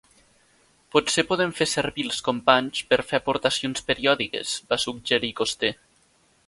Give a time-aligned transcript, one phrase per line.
[0.95, 5.75] "Potser podem fer servir els companys per fer aportacions periòdiques", va suggerir Coster.